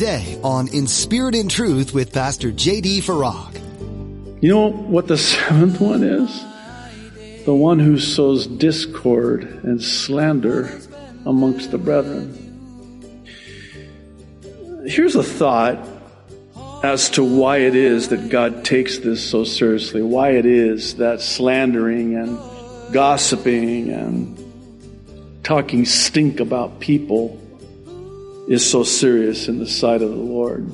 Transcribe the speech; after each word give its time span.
today 0.00 0.40
on 0.42 0.66
In 0.68 0.86
Spirit 0.86 1.34
and 1.34 1.50
Truth 1.50 1.92
with 1.92 2.10
Pastor 2.10 2.50
J.D. 2.50 3.02
Farag. 3.02 3.54
You 4.42 4.48
know 4.48 4.70
what 4.70 5.08
the 5.08 5.18
seventh 5.18 5.78
one 5.78 6.02
is? 6.02 7.44
The 7.44 7.52
one 7.52 7.78
who 7.78 7.98
sows 7.98 8.46
discord 8.46 9.42
and 9.62 9.82
slander 9.82 10.80
amongst 11.26 11.70
the 11.70 11.76
brethren. 11.76 12.32
Here's 14.86 15.16
a 15.16 15.22
thought 15.22 15.86
as 16.82 17.10
to 17.10 17.22
why 17.22 17.58
it 17.58 17.76
is 17.76 18.08
that 18.08 18.30
God 18.30 18.64
takes 18.64 19.00
this 19.00 19.22
so 19.22 19.44
seriously, 19.44 20.00
why 20.00 20.30
it 20.30 20.46
is 20.46 20.94
that 20.94 21.20
slandering 21.20 22.14
and 22.14 22.38
gossiping 22.94 23.90
and 23.90 25.42
talking 25.44 25.84
stink 25.84 26.40
about 26.40 26.80
people 26.80 27.38
is 28.50 28.68
so 28.68 28.82
serious 28.82 29.46
in 29.46 29.60
the 29.60 29.66
sight 29.66 30.02
of 30.02 30.10
the 30.10 30.16
Lord. 30.16 30.66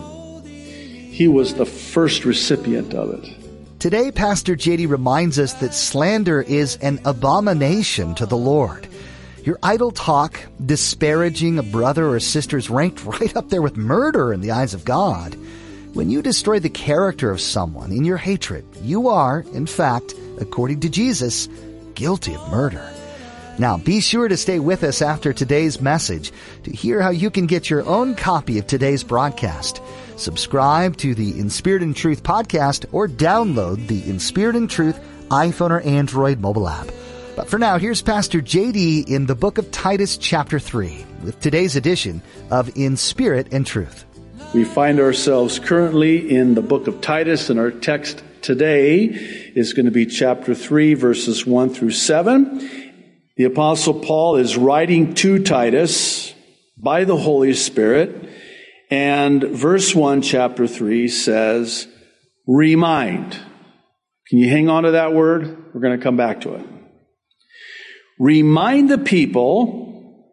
He 0.46 1.28
was 1.28 1.54
the 1.54 1.66
first 1.66 2.24
recipient 2.24 2.94
of 2.94 3.10
it. 3.10 3.36
Today, 3.78 4.10
Pastor 4.10 4.56
JD 4.56 4.88
reminds 4.88 5.38
us 5.38 5.52
that 5.54 5.74
slander 5.74 6.40
is 6.40 6.76
an 6.76 6.98
abomination 7.04 8.14
to 8.14 8.24
the 8.24 8.36
Lord. 8.36 8.88
Your 9.44 9.58
idle 9.62 9.90
talk, 9.90 10.40
disparaging 10.64 11.58
a 11.58 11.62
brother 11.62 12.08
or 12.08 12.18
sister 12.18 12.56
is 12.56 12.70
ranked 12.70 13.04
right 13.20 13.36
up 13.36 13.50
there 13.50 13.60
with 13.60 13.76
murder 13.76 14.32
in 14.32 14.40
the 14.40 14.52
eyes 14.52 14.72
of 14.72 14.86
God. 14.86 15.36
When 15.92 16.08
you 16.08 16.22
destroy 16.22 16.58
the 16.58 16.70
character 16.70 17.30
of 17.30 17.42
someone 17.42 17.92
in 17.92 18.06
your 18.06 18.16
hatred, 18.16 18.64
you 18.80 19.08
are, 19.08 19.44
in 19.52 19.66
fact, 19.66 20.14
according 20.40 20.80
to 20.80 20.88
Jesus, 20.88 21.46
guilty 21.94 22.34
of 22.34 22.50
murder. 22.50 22.95
Now, 23.58 23.78
be 23.78 24.00
sure 24.00 24.28
to 24.28 24.36
stay 24.36 24.58
with 24.58 24.84
us 24.84 25.00
after 25.00 25.32
today's 25.32 25.80
message 25.80 26.30
to 26.64 26.70
hear 26.70 27.00
how 27.00 27.08
you 27.10 27.30
can 27.30 27.46
get 27.46 27.70
your 27.70 27.86
own 27.86 28.14
copy 28.14 28.58
of 28.58 28.66
today's 28.66 29.02
broadcast. 29.02 29.80
Subscribe 30.16 30.96
to 30.98 31.14
the 31.14 31.38
In 31.38 31.48
Spirit 31.48 31.82
and 31.82 31.96
Truth 31.96 32.22
podcast 32.22 32.84
or 32.92 33.08
download 33.08 33.86
the 33.86 34.02
In 34.08 34.18
Spirit 34.20 34.56
and 34.56 34.68
Truth 34.68 35.00
iPhone 35.30 35.70
or 35.70 35.80
Android 35.80 36.38
mobile 36.38 36.68
app. 36.68 36.88
But 37.34 37.48
for 37.48 37.58
now, 37.58 37.78
here's 37.78 38.02
Pastor 38.02 38.40
JD 38.40 39.08
in 39.08 39.26
the 39.26 39.34
book 39.34 39.58
of 39.58 39.70
Titus 39.70 40.16
chapter 40.16 40.58
3 40.58 41.06
with 41.22 41.40
today's 41.40 41.76
edition 41.76 42.22
of 42.50 42.76
In 42.76 42.96
Spirit 42.96 43.48
and 43.52 43.66
Truth. 43.66 44.04
We 44.54 44.64
find 44.64 45.00
ourselves 45.00 45.58
currently 45.58 46.30
in 46.30 46.54
the 46.54 46.62
book 46.62 46.86
of 46.86 47.00
Titus 47.00 47.50
and 47.50 47.58
our 47.58 47.70
text 47.70 48.22
today 48.42 49.04
is 49.04 49.72
going 49.72 49.86
to 49.86 49.92
be 49.92 50.06
chapter 50.06 50.54
3 50.54 50.94
verses 50.94 51.46
1 51.46 51.70
through 51.70 51.90
7. 51.90 52.85
The 53.36 53.44
apostle 53.44 53.92
Paul 53.92 54.36
is 54.36 54.56
writing 54.56 55.12
to 55.16 55.42
Titus 55.42 56.34
by 56.78 57.04
the 57.04 57.18
Holy 57.18 57.52
Spirit, 57.52 58.30
and 58.90 59.42
verse 59.42 59.94
1, 59.94 60.22
chapter 60.22 60.66
3 60.66 61.06
says, 61.08 61.86
remind. 62.46 63.32
Can 64.28 64.38
you 64.38 64.48
hang 64.48 64.70
on 64.70 64.84
to 64.84 64.92
that 64.92 65.12
word? 65.12 65.74
We're 65.74 65.82
going 65.82 65.98
to 65.98 66.02
come 66.02 66.16
back 66.16 66.40
to 66.42 66.54
it. 66.54 66.66
Remind 68.18 68.88
the 68.88 68.96
people 68.96 70.32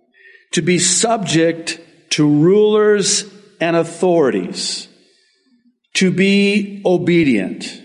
to 0.54 0.62
be 0.62 0.80
subject 0.80 1.82
to 2.12 2.26
rulers 2.26 3.30
and 3.60 3.76
authorities, 3.76 4.88
to 5.96 6.10
be 6.10 6.82
obedient, 6.86 7.82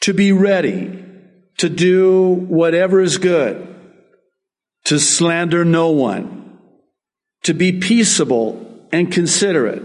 to 0.00 0.12
be 0.12 0.32
ready, 0.32 1.04
to 1.58 1.68
do 1.68 2.32
whatever 2.48 3.00
is 3.00 3.18
good 3.18 3.68
to 4.88 4.98
slander 4.98 5.66
no 5.66 5.90
one, 5.90 6.58
to 7.42 7.52
be 7.52 7.72
peaceable 7.72 8.86
and 8.90 9.12
considerate, 9.12 9.82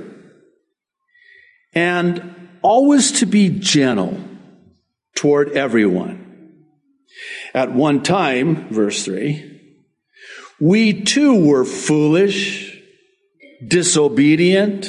and 1.74 2.34
always 2.62 3.12
to 3.20 3.26
be 3.26 3.50
gentle 3.50 4.18
toward 5.14 5.50
everyone. 5.58 6.64
At 7.54 7.74
one 7.74 8.02
time, 8.02 8.70
verse 8.70 9.04
3, 9.04 9.60
we 10.62 11.04
too 11.04 11.46
were 11.46 11.66
foolish, 11.66 12.74
disobedient, 13.68 14.88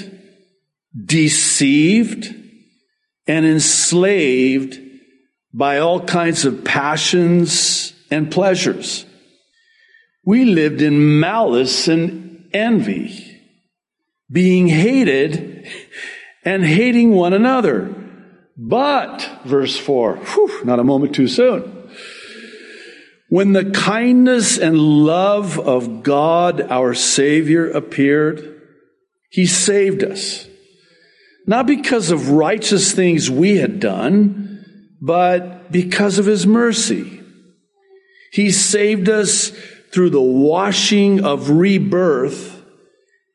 deceived, 0.97 2.33
and 3.27 3.45
enslaved 3.45 4.79
by 5.53 5.79
all 5.79 6.07
kinds 6.07 6.45
of 6.45 6.63
passions 6.63 7.93
and 8.13 8.31
pleasures 8.31 9.07
we 10.25 10.45
lived 10.45 10.81
in 10.81 11.21
malice 11.21 11.89
and 11.89 12.49
envy, 12.53 13.41
being 14.31 14.69
hated 14.69 15.67
and 16.45 16.65
hating 16.65 17.11
one 17.11 17.33
another. 17.33 17.95
But, 18.57 19.41
verse 19.45 19.77
4, 19.77 20.17
whew, 20.17 20.65
not 20.65 20.79
a 20.79 20.85
moment 20.85 21.15
too 21.15 21.29
soon. 21.29 21.91
When 23.29 23.53
the 23.53 23.71
kindness 23.71 24.59
and 24.59 24.79
love 24.79 25.59
of 25.59 26.03
God, 26.03 26.61
our 26.61 26.95
Savior, 26.95 27.69
appeared, 27.71 28.63
He 29.31 29.47
saved 29.47 30.05
us. 30.05 30.47
Not 31.47 31.67
because 31.67 32.11
of 32.11 32.31
righteous 32.31 32.93
things 32.93 33.31
we 33.31 33.57
had 33.57 33.81
done, 33.81 34.65
but 35.01 35.73
because 35.73 36.19
of 36.19 36.27
His 36.27 36.47
mercy. 36.47 37.21
He 38.31 38.51
saved 38.51 39.09
us 39.09 39.53
through 39.95 40.11
the 40.11 40.21
washing 40.21 41.25
of 41.25 41.51
rebirth 41.51 42.65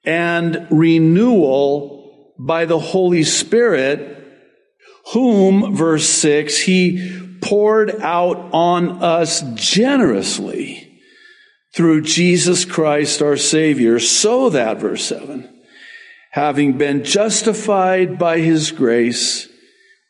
and 0.04 0.68
renewal 0.70 2.34
by 2.38 2.66
the 2.66 2.80
Holy 2.80 3.24
Spirit, 3.24 4.18
whom, 5.14 5.74
verse 5.74 6.10
6, 6.10 6.60
he 6.60 7.38
poured 7.42 8.02
out 8.02 8.50
on 8.52 9.02
us 9.02 9.42
generously 9.56 11.02
through 11.74 12.02
Jesus 12.02 12.66
Christ 12.66 13.22
our 13.22 13.38
Savior, 13.38 13.98
so 13.98 14.50
that, 14.50 14.80
verse 14.80 15.06
7, 15.06 15.48
having 16.32 16.78
been 16.78 17.06
justified 17.06 18.20
by 18.20 18.40
his 18.40 18.72
grace, 18.72 19.48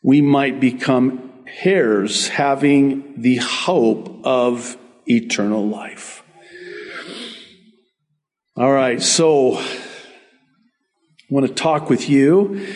we 0.02 0.20
might 0.20 0.58
become 0.58 1.44
heirs, 1.62 2.26
having 2.26 3.20
the 3.20 3.36
hope 3.36 4.26
of 4.26 4.76
eternal 5.06 5.68
life. 5.68 6.24
All 8.60 8.70
right, 8.70 9.00
so 9.00 9.56
I 9.56 9.66
want 11.30 11.46
to 11.46 11.54
talk 11.54 11.88
with 11.88 12.10
you 12.10 12.68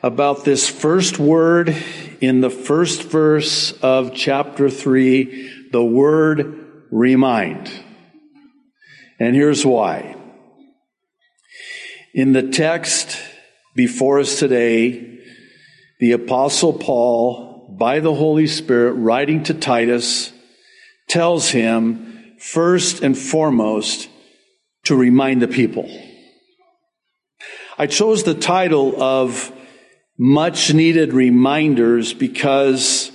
about 0.00 0.44
this 0.44 0.68
first 0.68 1.18
word 1.18 1.76
in 2.20 2.40
the 2.40 2.50
first 2.50 3.02
verse 3.02 3.72
of 3.82 4.14
chapter 4.14 4.70
3, 4.70 5.70
the 5.72 5.82
word 5.82 6.84
remind. 6.92 7.68
And 9.18 9.34
here's 9.34 9.66
why. 9.66 10.14
In 12.14 12.32
the 12.32 12.48
text 12.50 13.20
before 13.74 14.20
us 14.20 14.38
today, 14.38 15.18
the 15.98 16.12
apostle 16.12 16.74
Paul, 16.74 17.74
by 17.76 17.98
the 17.98 18.14
Holy 18.14 18.46
Spirit, 18.46 18.92
writing 18.92 19.42
to 19.42 19.54
Titus, 19.54 20.32
tells 21.08 21.48
him 21.48 22.36
first 22.38 23.02
and 23.02 23.18
foremost 23.18 24.10
to 24.84 24.96
remind 24.96 25.42
the 25.42 25.48
people. 25.48 25.88
I 27.76 27.86
chose 27.86 28.22
the 28.22 28.34
title 28.34 29.02
of 29.02 29.52
Much 30.16 30.72
Needed 30.72 31.12
Reminders 31.12 32.12
because 32.12 33.10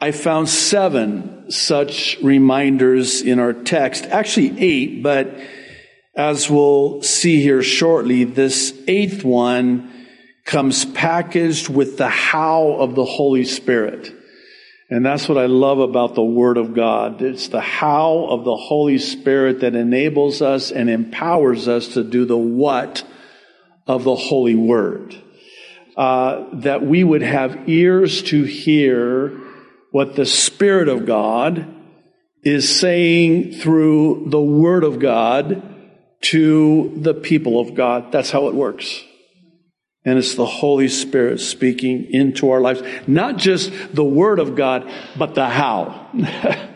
I 0.00 0.10
found 0.10 0.48
seven 0.48 1.50
such 1.50 2.18
reminders 2.22 3.22
in 3.22 3.38
our 3.38 3.52
text. 3.52 4.04
Actually, 4.06 4.58
eight, 4.60 5.02
but 5.02 5.38
as 6.16 6.50
we'll 6.50 7.02
see 7.02 7.40
here 7.40 7.62
shortly, 7.62 8.24
this 8.24 8.76
eighth 8.88 9.24
one 9.24 10.06
comes 10.44 10.84
packaged 10.84 11.68
with 11.68 11.98
the 11.98 12.08
how 12.08 12.72
of 12.72 12.94
the 12.94 13.04
Holy 13.04 13.44
Spirit. 13.44 14.12
And 14.90 15.04
that's 15.04 15.28
what 15.28 15.36
I 15.36 15.46
love 15.46 15.80
about 15.80 16.14
the 16.14 16.24
Word 16.24 16.56
of 16.56 16.74
God. 16.74 17.20
It's 17.20 17.48
the 17.48 17.60
how 17.60 18.26
of 18.30 18.44
the 18.44 18.56
Holy 18.56 18.98
Spirit 18.98 19.60
that 19.60 19.74
enables 19.74 20.40
us 20.40 20.70
and 20.70 20.88
empowers 20.88 21.68
us 21.68 21.88
to 21.88 22.02
do 22.02 22.24
the 22.24 22.38
what 22.38 23.04
of 23.86 24.04
the 24.04 24.14
Holy 24.14 24.54
Word. 24.54 25.14
Uh, 25.94 26.46
that 26.60 26.86
we 26.86 27.04
would 27.04 27.22
have 27.22 27.68
ears 27.68 28.22
to 28.22 28.44
hear 28.44 29.38
what 29.90 30.16
the 30.16 30.24
Spirit 30.24 30.88
of 30.88 31.04
God 31.04 31.66
is 32.42 32.78
saying 32.78 33.52
through 33.52 34.26
the 34.28 34.40
Word 34.40 34.84
of 34.84 35.00
God 35.00 35.62
to 36.20 36.94
the 36.96 37.14
people 37.14 37.60
of 37.60 37.74
God. 37.74 38.10
That's 38.10 38.30
how 38.30 38.48
it 38.48 38.54
works. 38.54 39.04
And 40.04 40.18
it's 40.18 40.36
the 40.36 40.46
Holy 40.46 40.88
Spirit 40.88 41.40
speaking 41.40 42.08
into 42.10 42.50
our 42.50 42.60
lives. 42.60 42.82
Not 43.06 43.36
just 43.36 43.72
the 43.94 44.04
Word 44.04 44.38
of 44.38 44.54
God, 44.54 44.90
but 45.16 45.34
the 45.34 45.48
how. 45.48 46.08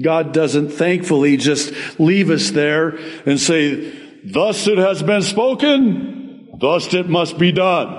God 0.00 0.32
doesn't 0.32 0.70
thankfully 0.70 1.36
just 1.36 1.72
leave 2.00 2.30
us 2.30 2.50
there 2.50 2.96
and 3.26 3.38
say, 3.38 3.92
Thus 4.24 4.66
it 4.68 4.78
has 4.78 5.02
been 5.02 5.22
spoken. 5.22 6.48
thus 6.58 6.94
it 6.94 7.08
must 7.08 7.38
be 7.38 7.52
done. 7.52 7.98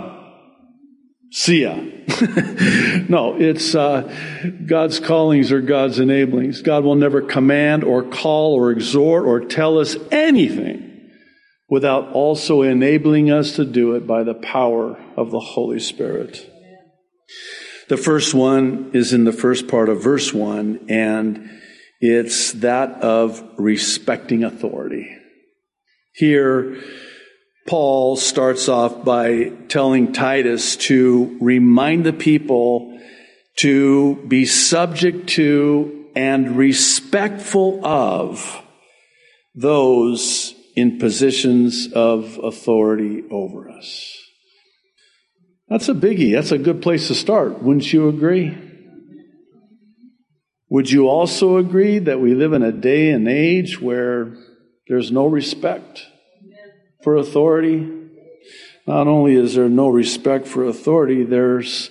See 1.31 1.63
ya. 1.63 1.75
no, 3.09 3.36
it's 3.38 3.75
uh, 3.75 4.12
God's 4.66 5.00
callings 5.00 5.51
or 5.51 5.62
God's 5.62 6.00
enablings. 6.00 6.62
God 6.63 6.83
will 6.83 6.95
never 6.95 7.21
command 7.21 7.83
or 7.83 8.04
call 8.04 8.54
or 8.54 8.71
exhort 8.71 9.25
or 9.25 9.42
tell 9.42 9.80
us 9.80 9.98
anything 10.12 10.93
without 11.74 12.12
also 12.12 12.62
enabling 12.62 13.31
us 13.31 13.56
to 13.56 13.66
do 13.66 13.96
it 13.96 14.06
by 14.06 14.22
the 14.22 14.36
power 14.36 14.96
of 15.18 15.31
the 15.31 15.40
Holy 15.40 15.80
Spirit. 15.80 16.48
The 17.90 17.98
first 17.98 18.36
one 18.36 18.92
is 18.94 19.12
in 19.12 19.24
the 19.24 19.31
first 19.31 19.68
part 19.68 19.90
of 19.90 20.04
verse 20.04 20.31
1, 20.31 20.86
and 20.88 21.50
it's 22.00 22.52
that 22.52 23.02
of 23.02 23.44
respecting 23.58 24.44
authority. 24.44 25.18
Here, 26.14 26.80
Paul 27.66 28.18
starts 28.18 28.69
off 28.69 29.04
by 29.04 29.46
telling 29.68 30.14
Titus 30.14 30.76
to 30.76 31.36
remind 31.42 32.06
the 32.06 32.14
people 32.14 33.02
to 33.56 34.18
be 34.28 34.46
subject 34.46 35.28
to 35.30 36.06
and 36.16 36.56
respectful 36.56 37.84
of 37.84 38.62
those 39.56 40.53
in 40.75 40.98
positions 40.98 41.92
of 41.94 42.40
authority 42.44 43.24
over 43.30 43.70
us. 43.70 44.18
That's 45.70 45.90
a 45.90 45.94
biggie. 45.94 46.34
That's 46.34 46.52
a 46.52 46.58
good 46.58 46.81
place 46.81 47.08
to 47.08 47.16
start. 47.16 47.62
Wouldn't 47.62 47.92
you 47.94 48.10
agree? 48.10 48.58
Would 50.70 50.90
you 50.92 51.08
also 51.08 51.58
agree 51.58 52.00
that 52.00 52.20
we 52.20 52.34
live 52.34 52.54
in 52.54 52.64
a 52.64 52.72
day 52.72 53.12
and 53.12 53.28
age 53.28 53.80
where 53.80 54.36
there's 54.88 55.12
no 55.12 55.28
respect 55.28 56.08
for 57.04 57.18
authority. 57.18 57.90
Not 58.88 59.08
only 59.08 59.36
is 59.36 59.56
there 59.56 59.69
no 59.69 59.90
respect 59.90 60.48
for 60.48 60.66
authority, 60.66 61.24
there's 61.24 61.90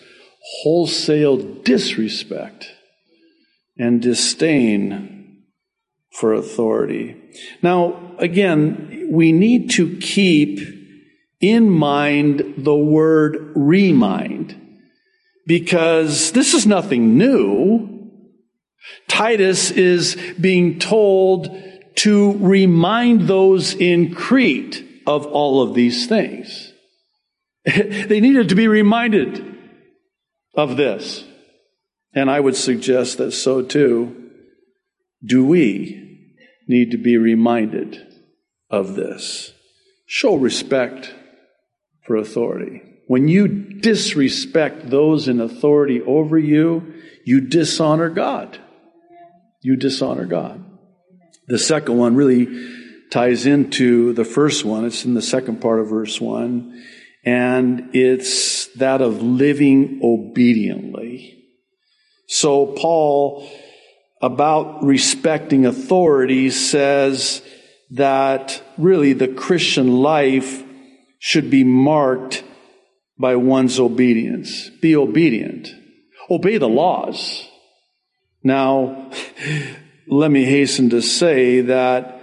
wholesale 0.62 1.37
disrespect 1.37 2.70
and 3.78 4.02
disdain 4.02 5.44
for 6.12 6.35
authority. 6.35 7.17
Now, 7.62 8.12
again, 8.22 9.08
we 9.10 9.32
need 9.32 9.70
to 9.72 9.98
keep 9.98 10.60
in 11.40 11.69
mind 11.69 12.54
the 12.56 12.74
word 12.74 13.52
remind 13.56 14.58
because 15.46 16.30
this 16.32 16.54
is 16.54 16.66
nothing 16.66 17.19
new. 17.19 18.10
Titus 19.08 19.70
is 19.72 20.16
being 20.40 20.78
told 20.78 21.50
to 21.96 22.32
remind 22.38 23.22
those 23.22 23.74
in 23.74 24.14
Crete 24.14 25.02
of 25.06 25.26
all 25.26 25.60
of 25.60 25.75
these 25.75 26.06
things. 26.06 26.72
they 27.64 28.20
needed 28.20 28.48
to 28.48 28.54
be 28.54 28.68
reminded 28.68 29.44
of 30.54 30.76
this. 30.76 31.25
And 32.14 32.30
I 32.30 32.38
would 32.38 32.56
suggest 32.56 33.18
that 33.18 33.32
so 33.32 33.62
too 33.62 34.30
do 35.25 35.44
we 35.44 36.30
need 36.68 36.92
to 36.92 36.98
be 36.98 37.16
reminded 37.16 38.12
of 38.72 38.96
this. 38.96 39.52
Show 40.06 40.34
respect 40.34 41.14
for 42.06 42.16
authority. 42.16 42.82
When 43.06 43.28
you 43.28 43.46
disrespect 43.46 44.88
those 44.90 45.28
in 45.28 45.40
authority 45.40 46.00
over 46.00 46.38
you, 46.38 46.94
you 47.24 47.42
dishonor 47.42 48.08
God. 48.08 48.58
You 49.60 49.76
dishonor 49.76 50.24
God. 50.24 50.64
The 51.46 51.58
second 51.58 51.98
one 51.98 52.16
really 52.16 52.48
ties 53.10 53.46
into 53.46 54.14
the 54.14 54.24
first 54.24 54.64
one. 54.64 54.86
It's 54.86 55.04
in 55.04 55.14
the 55.14 55.22
second 55.22 55.60
part 55.60 55.80
of 55.80 55.90
verse 55.90 56.20
one. 56.20 56.82
And 57.25 57.94
it's 57.94 58.66
that 58.78 59.02
of 59.02 59.22
living 59.22 60.00
obediently. 60.02 61.44
So 62.26 62.66
Paul, 62.66 63.48
about 64.22 64.82
respecting 64.82 65.66
authority, 65.66 66.50
says 66.50 67.42
that 67.92 68.62
really 68.78 69.12
the 69.12 69.28
Christian 69.28 69.92
life 69.92 70.64
should 71.18 71.50
be 71.50 71.62
marked 71.62 72.42
by 73.18 73.36
one's 73.36 73.78
obedience. 73.78 74.70
Be 74.80 74.96
obedient. 74.96 75.68
Obey 76.30 76.56
the 76.56 76.68
laws. 76.68 77.46
Now, 78.42 79.10
let 80.08 80.30
me 80.30 80.44
hasten 80.44 80.90
to 80.90 81.02
say 81.02 81.60
that 81.60 82.20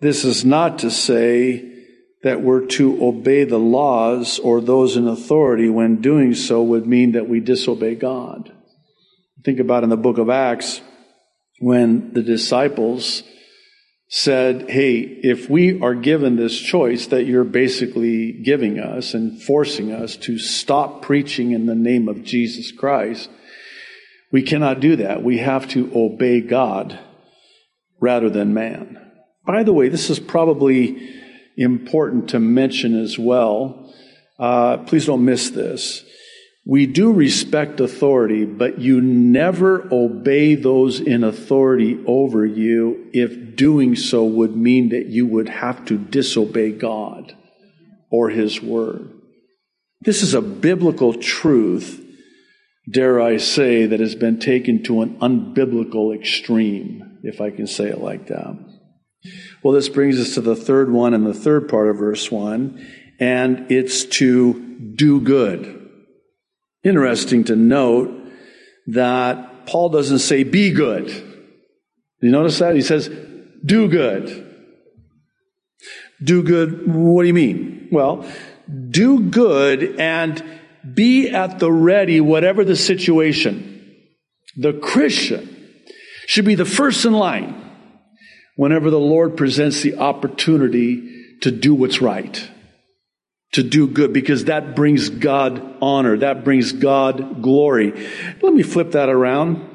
this 0.00 0.24
is 0.24 0.44
not 0.44 0.78
to 0.80 0.90
say 0.90 1.66
that 2.22 2.40
we're 2.40 2.66
to 2.66 3.04
obey 3.04 3.44
the 3.44 3.58
laws 3.58 4.38
or 4.38 4.60
those 4.60 4.96
in 4.96 5.06
authority 5.06 5.68
when 5.68 6.00
doing 6.00 6.34
so 6.34 6.62
would 6.62 6.86
mean 6.86 7.12
that 7.12 7.28
we 7.28 7.40
disobey 7.40 7.94
God. 7.94 8.52
Think 9.44 9.58
about 9.58 9.84
in 9.84 9.90
the 9.90 9.96
book 9.96 10.18
of 10.18 10.30
Acts 10.30 10.80
when 11.60 12.12
the 12.12 12.22
disciples 12.22 13.22
said, 14.10 14.68
Hey, 14.68 14.98
if 14.98 15.48
we 15.48 15.80
are 15.80 15.94
given 15.94 16.36
this 16.36 16.58
choice 16.58 17.06
that 17.06 17.26
you're 17.26 17.44
basically 17.44 18.32
giving 18.32 18.78
us 18.78 19.14
and 19.14 19.40
forcing 19.40 19.92
us 19.92 20.16
to 20.16 20.36
stop 20.38 21.00
preaching 21.00 21.52
in 21.52 21.66
the 21.66 21.76
name 21.76 22.08
of 22.08 22.24
Jesus 22.24 22.72
Christ, 22.72 23.30
we 24.32 24.42
cannot 24.42 24.80
do 24.80 24.96
that. 24.96 25.22
We 25.22 25.38
have 25.38 25.68
to 25.68 25.90
obey 25.94 26.40
God 26.40 26.98
rather 28.00 28.28
than 28.28 28.52
man. 28.52 28.98
By 29.46 29.62
the 29.62 29.72
way, 29.72 29.88
this 29.88 30.10
is 30.10 30.18
probably 30.18 31.08
important 31.56 32.30
to 32.30 32.40
mention 32.40 33.00
as 33.00 33.18
well. 33.18 33.92
Uh, 34.38 34.78
please 34.78 35.06
don't 35.06 35.24
miss 35.24 35.50
this. 35.50 36.04
We 36.70 36.86
do 36.86 37.12
respect 37.12 37.80
authority, 37.80 38.44
but 38.44 38.78
you 38.78 39.00
never 39.00 39.92
obey 39.92 40.54
those 40.54 41.00
in 41.00 41.24
authority 41.24 41.98
over 42.06 42.46
you 42.46 43.10
if 43.12 43.56
doing 43.56 43.96
so 43.96 44.24
would 44.24 44.54
mean 44.56 44.90
that 44.90 45.06
you 45.06 45.26
would 45.26 45.48
have 45.48 45.84
to 45.86 45.98
disobey 45.98 46.70
God 46.70 47.36
or 48.08 48.30
His 48.30 48.62
Word. 48.62 49.10
This 50.02 50.22
is 50.22 50.32
a 50.32 50.40
biblical 50.40 51.12
truth, 51.12 52.00
dare 52.88 53.20
I 53.20 53.38
say, 53.38 53.86
that 53.86 53.98
has 53.98 54.14
been 54.14 54.38
taken 54.38 54.84
to 54.84 55.02
an 55.02 55.18
unbiblical 55.18 56.16
extreme, 56.16 57.18
if 57.24 57.40
I 57.40 57.50
can 57.50 57.66
say 57.66 57.88
it 57.88 57.98
like 57.98 58.28
that. 58.28 58.56
Well, 59.64 59.74
this 59.74 59.88
brings 59.88 60.20
us 60.20 60.34
to 60.34 60.40
the 60.40 60.54
third 60.54 60.92
one 60.92 61.14
and 61.14 61.26
the 61.26 61.34
third 61.34 61.68
part 61.68 61.88
of 61.88 61.96
verse 61.96 62.30
1, 62.30 62.86
and 63.18 63.72
it's 63.72 64.04
to 64.04 64.54
do 64.94 65.20
good. 65.20 65.79
Interesting 66.82 67.44
to 67.44 67.56
note 67.56 68.10
that 68.86 69.66
Paul 69.66 69.90
doesn't 69.90 70.20
say 70.20 70.44
be 70.44 70.70
good. 70.70 71.08
You 72.20 72.30
notice 72.30 72.58
that? 72.58 72.74
He 72.74 72.82
says 72.82 73.08
do 73.64 73.88
good. 73.88 74.46
Do 76.22 76.42
good, 76.42 76.86
what 76.86 77.22
do 77.22 77.28
you 77.28 77.34
mean? 77.34 77.88
Well, 77.90 78.26
do 78.90 79.20
good 79.20 79.98
and 79.98 80.42
be 80.94 81.30
at 81.30 81.58
the 81.58 81.72
ready, 81.72 82.20
whatever 82.20 82.64
the 82.64 82.76
situation. 82.76 83.66
The 84.56 84.74
Christian 84.74 85.48
should 86.26 86.44
be 86.44 86.54
the 86.54 86.64
first 86.64 87.04
in 87.04 87.12
line 87.12 87.56
whenever 88.56 88.90
the 88.90 89.00
Lord 89.00 89.36
presents 89.36 89.80
the 89.80 89.96
opportunity 89.96 91.38
to 91.40 91.50
do 91.50 91.74
what's 91.74 92.02
right, 92.02 92.48
to 93.52 93.62
do 93.62 93.88
good, 93.88 94.12
because 94.12 94.44
that 94.44 94.76
brings 94.76 95.08
God 95.08 95.76
honor, 95.82 96.16
that 96.18 96.44
brings 96.44 96.72
God 96.72 97.42
glory. 97.42 97.92
Let 98.42 98.54
me 98.54 98.62
flip 98.62 98.92
that 98.92 99.08
around. 99.08 99.66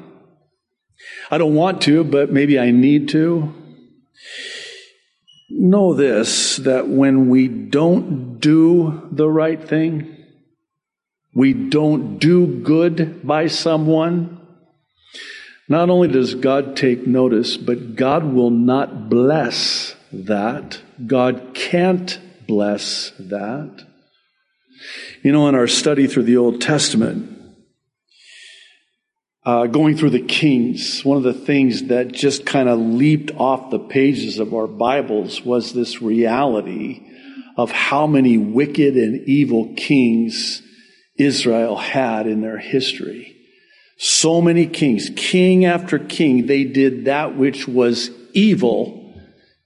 I 1.30 1.38
don't 1.38 1.54
want 1.54 1.82
to, 1.82 2.04
but 2.04 2.32
maybe 2.32 2.58
I 2.58 2.70
need 2.70 3.08
to. 3.10 3.52
Know 5.50 5.94
this 5.94 6.56
that 6.56 6.88
when 6.88 7.28
we 7.28 7.48
don't 7.48 8.40
do 8.40 9.08
the 9.12 9.28
right 9.28 9.62
thing, 9.62 10.16
we 11.34 11.52
don't 11.52 12.18
do 12.18 12.46
good 12.46 13.26
by 13.26 13.46
someone, 13.48 14.40
not 15.68 15.90
only 15.90 16.08
does 16.08 16.34
God 16.34 16.76
take 16.76 17.06
notice, 17.06 17.56
but 17.56 17.94
God 17.94 18.24
will 18.24 18.50
not 18.50 19.10
bless 19.10 19.94
that. 20.12 20.80
God 21.06 21.50
can't 21.52 22.18
bless 22.46 23.12
that. 23.18 23.86
You 25.22 25.32
know, 25.32 25.48
in 25.48 25.54
our 25.54 25.66
study 25.66 26.06
through 26.06 26.24
the 26.24 26.36
Old 26.36 26.60
Testament, 26.60 27.32
uh, 29.44 29.66
going 29.66 29.96
through 29.96 30.10
the 30.10 30.26
Kings, 30.26 31.04
one 31.04 31.16
of 31.16 31.22
the 31.22 31.32
things 31.32 31.84
that 31.84 32.12
just 32.12 32.44
kind 32.44 32.68
of 32.68 32.78
leaped 32.78 33.30
off 33.36 33.70
the 33.70 33.78
pages 33.78 34.38
of 34.38 34.54
our 34.54 34.66
Bibles 34.66 35.42
was 35.42 35.72
this 35.72 36.02
reality 36.02 37.06
of 37.56 37.70
how 37.70 38.06
many 38.06 38.36
wicked 38.36 38.96
and 38.96 39.26
evil 39.28 39.72
kings 39.76 40.62
Israel 41.16 41.76
had 41.76 42.26
in 42.26 42.42
their 42.42 42.58
history. 42.58 43.34
So 43.98 44.42
many 44.42 44.66
kings, 44.66 45.10
king 45.16 45.64
after 45.64 45.98
king, 45.98 46.46
they 46.46 46.64
did 46.64 47.06
that 47.06 47.36
which 47.36 47.66
was 47.66 48.10
evil 48.34 49.14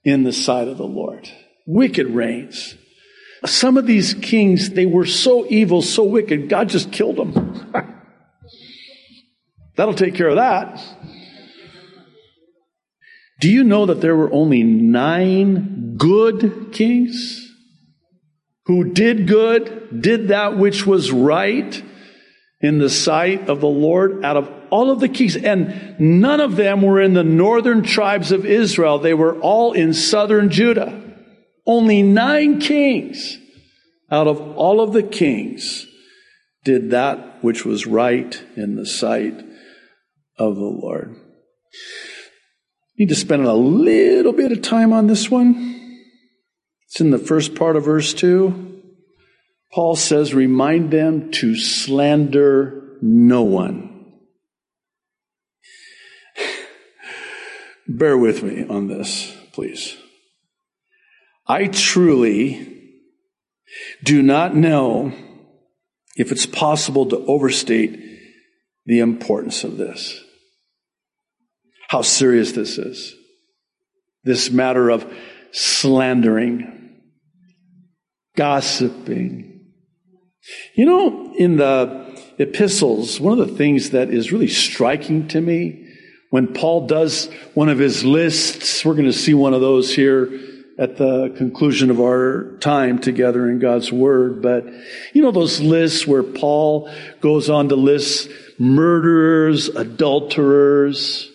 in 0.05 0.23
the 0.23 0.31
sight 0.31 0.69
of 0.69 0.77
the 0.77 0.87
Lord. 0.87 1.29
Wicked 1.73 2.07
reigns. 2.07 2.75
Some 3.45 3.77
of 3.77 3.87
these 3.87 4.13
kings, 4.13 4.71
they 4.71 4.85
were 4.85 5.05
so 5.05 5.45
evil, 5.47 5.81
so 5.81 6.03
wicked, 6.03 6.49
God 6.49 6.67
just 6.67 6.91
killed 6.91 7.15
them. 7.15 7.73
That'll 9.77 9.93
take 9.93 10.13
care 10.13 10.27
of 10.27 10.35
that. 10.35 10.83
Do 13.39 13.49
you 13.49 13.63
know 13.63 13.85
that 13.85 14.01
there 14.01 14.17
were 14.17 14.31
only 14.33 14.63
nine 14.63 15.95
good 15.95 16.73
kings 16.73 17.49
who 18.65 18.91
did 18.91 19.25
good, 19.25 20.01
did 20.01 20.27
that 20.27 20.57
which 20.57 20.85
was 20.85 21.09
right 21.09 21.81
in 22.59 22.79
the 22.79 22.89
sight 22.89 23.47
of 23.47 23.61
the 23.61 23.67
Lord 23.67 24.25
out 24.25 24.35
of 24.35 24.51
all 24.69 24.91
of 24.91 24.99
the 24.99 25.07
kings? 25.07 25.37
And 25.37 25.95
none 25.99 26.41
of 26.41 26.57
them 26.57 26.81
were 26.81 26.99
in 26.99 27.13
the 27.13 27.23
northern 27.23 27.81
tribes 27.81 28.33
of 28.33 28.45
Israel. 28.45 28.99
They 28.99 29.13
were 29.13 29.39
all 29.39 29.71
in 29.71 29.93
southern 29.93 30.49
Judah. 30.49 31.10
Only 31.65 32.01
nine 32.01 32.59
kings 32.59 33.37
out 34.09 34.27
of 34.27 34.41
all 34.57 34.81
of 34.81 34.93
the 34.93 35.03
kings 35.03 35.87
did 36.63 36.91
that 36.91 37.43
which 37.43 37.65
was 37.65 37.87
right 37.87 38.41
in 38.55 38.75
the 38.75 38.85
sight 38.85 39.33
of 40.37 40.55
the 40.55 40.61
Lord. 40.61 41.15
Need 42.97 43.09
to 43.09 43.15
spend 43.15 43.45
a 43.45 43.53
little 43.53 44.33
bit 44.33 44.51
of 44.51 44.61
time 44.61 44.93
on 44.93 45.07
this 45.07 45.29
one. 45.29 45.77
It's 46.87 46.99
in 46.99 47.09
the 47.11 47.17
first 47.17 47.55
part 47.55 47.75
of 47.75 47.85
verse 47.85 48.13
2. 48.13 48.83
Paul 49.71 49.95
says, 49.95 50.33
Remind 50.33 50.91
them 50.91 51.31
to 51.31 51.55
slander 51.55 52.97
no 53.01 53.43
one. 53.43 54.11
Bear 57.87 58.17
with 58.17 58.43
me 58.43 58.65
on 58.67 58.87
this, 58.87 59.33
please. 59.53 59.95
I 61.51 61.67
truly 61.67 62.65
do 64.05 64.21
not 64.21 64.55
know 64.55 65.11
if 66.15 66.31
it's 66.31 66.45
possible 66.45 67.07
to 67.07 67.17
overstate 67.25 67.99
the 68.85 68.99
importance 68.99 69.65
of 69.65 69.75
this 69.75 70.17
how 71.89 72.01
serious 72.01 72.53
this 72.53 72.77
is. 72.77 73.13
This 74.23 74.49
matter 74.49 74.89
of 74.89 75.05
slandering, 75.51 77.01
gossiping. 78.37 79.65
You 80.77 80.85
know, 80.85 81.33
in 81.35 81.57
the 81.57 82.17
epistles, 82.39 83.19
one 83.19 83.37
of 83.37 83.45
the 83.45 83.57
things 83.57 83.89
that 83.89 84.09
is 84.09 84.31
really 84.31 84.47
striking 84.47 85.27
to 85.27 85.41
me 85.41 85.85
when 86.29 86.53
Paul 86.53 86.87
does 86.87 87.25
one 87.55 87.67
of 87.67 87.77
his 87.77 88.05
lists, 88.05 88.85
we're 88.85 88.93
going 88.93 89.03
to 89.03 89.11
see 89.11 89.33
one 89.33 89.53
of 89.53 89.59
those 89.59 89.93
here 89.93 90.29
at 90.77 90.97
the 90.97 91.33
conclusion 91.37 91.89
of 91.89 91.99
our 91.99 92.57
time 92.59 92.99
together 92.99 93.49
in 93.49 93.59
God's 93.59 93.91
Word. 93.91 94.41
But 94.41 94.65
you 95.13 95.21
know, 95.21 95.31
those 95.31 95.59
lists 95.59 96.07
where 96.07 96.23
Paul 96.23 96.91
goes 97.19 97.49
on 97.49 97.69
to 97.69 97.75
list 97.75 98.29
murderers, 98.57 99.69
adulterers, 99.69 101.31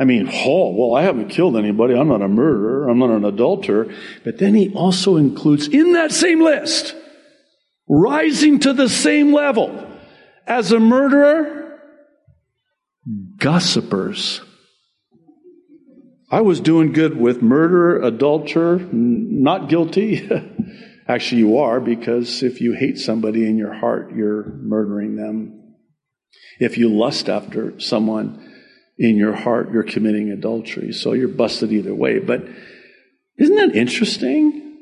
I 0.00 0.04
mean, 0.04 0.30
oh, 0.32 0.70
well, 0.70 0.94
I 0.94 1.02
haven't 1.02 1.28
killed 1.28 1.58
anybody. 1.58 1.94
I'm 1.94 2.08
not 2.08 2.22
a 2.22 2.28
murderer. 2.28 2.88
I'm 2.88 2.98
not 2.98 3.10
an 3.10 3.26
adulterer. 3.26 3.92
But 4.24 4.38
then 4.38 4.54
he 4.54 4.72
also 4.72 5.16
includes 5.16 5.68
in 5.68 5.92
that 5.92 6.10
same 6.10 6.40
list, 6.40 6.94
rising 7.86 8.60
to 8.60 8.72
the 8.72 8.88
same 8.88 9.30
level 9.30 9.86
as 10.46 10.72
a 10.72 10.80
murderer, 10.80 11.78
gossipers. 13.36 14.40
I 16.30 16.42
was 16.42 16.60
doing 16.60 16.92
good 16.92 17.16
with 17.16 17.42
murder, 17.42 18.00
adulterer, 18.00 18.78
not 18.92 19.68
guilty. 19.68 20.28
Actually, 21.08 21.40
you 21.40 21.58
are 21.58 21.80
because 21.80 22.42
if 22.42 22.60
you 22.60 22.72
hate 22.72 22.98
somebody 22.98 23.48
in 23.48 23.58
your 23.58 23.72
heart, 23.72 24.14
you're 24.14 24.44
murdering 24.44 25.16
them. 25.16 25.74
If 26.60 26.78
you 26.78 26.88
lust 26.88 27.28
after 27.28 27.80
someone, 27.80 28.50
in 29.00 29.16
your 29.16 29.34
heart, 29.34 29.72
you're 29.72 29.82
committing 29.82 30.30
adultery. 30.30 30.92
So 30.92 31.14
you're 31.14 31.26
busted 31.26 31.72
either 31.72 31.94
way. 31.94 32.18
But 32.18 32.44
isn't 33.38 33.56
that 33.56 33.74
interesting? 33.74 34.76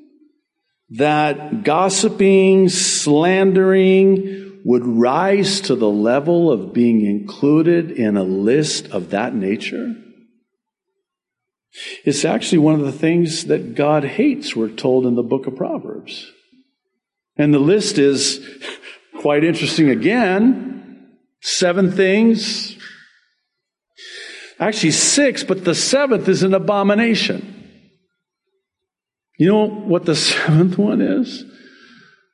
That 0.90 1.62
gossiping, 1.62 2.68
slandering 2.68 4.60
would 4.64 4.84
rise 4.84 5.60
to 5.62 5.76
the 5.76 5.88
level 5.88 6.50
of 6.50 6.74
being 6.74 7.06
included 7.06 7.92
in 7.92 8.16
a 8.16 8.24
list 8.24 8.88
of 8.88 9.10
that 9.10 9.36
nature? 9.36 9.94
It's 12.04 12.24
actually 12.24 12.58
one 12.58 12.74
of 12.74 12.80
the 12.80 12.92
things 12.92 13.46
that 13.46 13.74
God 13.74 14.04
hates, 14.04 14.56
we're 14.56 14.68
told 14.68 15.06
in 15.06 15.14
the 15.14 15.22
book 15.22 15.46
of 15.46 15.56
Proverbs. 15.56 16.30
And 17.36 17.54
the 17.54 17.58
list 17.58 17.98
is 17.98 18.44
quite 19.20 19.44
interesting 19.44 19.88
again. 19.88 21.18
Seven 21.40 21.92
things 21.92 22.78
Actually, 24.60 24.90
six, 24.90 25.44
but 25.44 25.64
the 25.64 25.74
seventh 25.74 26.28
is 26.28 26.42
an 26.42 26.52
abomination. 26.52 27.54
You 29.38 29.48
know 29.48 29.68
what 29.68 30.04
the 30.04 30.16
seventh 30.16 30.78
one 30.78 31.00
is? 31.00 31.44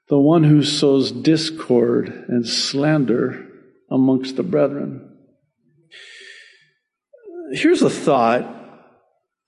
The 0.08 0.18
one 0.18 0.44
who 0.44 0.62
sows 0.62 1.12
discord 1.12 2.08
and 2.28 2.46
slander 2.46 3.46
amongst 3.90 4.36
the 4.36 4.42
brethren. 4.42 5.10
Here's 7.52 7.82
a 7.82 7.90
thought 7.90 8.63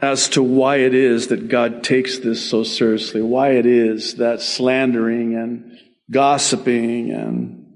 as 0.00 0.28
to 0.30 0.42
why 0.42 0.76
it 0.76 0.94
is 0.94 1.28
that 1.28 1.48
God 1.48 1.82
takes 1.82 2.18
this 2.18 2.48
so 2.48 2.64
seriously, 2.64 3.22
why 3.22 3.52
it 3.52 3.66
is 3.66 4.16
that 4.16 4.42
slandering 4.42 5.34
and 5.34 5.78
gossiping 6.10 7.10
and 7.10 7.66